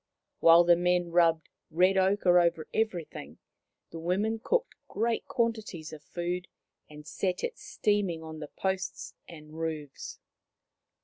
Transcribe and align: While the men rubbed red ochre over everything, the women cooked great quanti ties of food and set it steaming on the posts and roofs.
While 0.39 0.63
the 0.63 0.75
men 0.75 1.11
rubbed 1.11 1.47
red 1.69 1.95
ochre 1.95 2.39
over 2.39 2.67
everything, 2.73 3.37
the 3.91 3.99
women 3.99 4.39
cooked 4.43 4.73
great 4.87 5.27
quanti 5.27 5.61
ties 5.61 5.93
of 5.93 6.01
food 6.01 6.47
and 6.89 7.05
set 7.05 7.43
it 7.43 7.59
steaming 7.59 8.23
on 8.23 8.39
the 8.39 8.47
posts 8.47 9.13
and 9.27 9.53
roofs. 9.53 10.19